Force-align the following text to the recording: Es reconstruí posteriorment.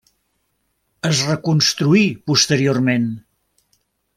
Es 1.09 1.21
reconstruí 1.27 2.03
posteriorment. 2.31 3.07